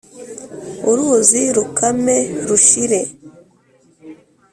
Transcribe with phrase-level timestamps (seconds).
[0.89, 2.17] uruzi rukame
[2.47, 3.01] rushire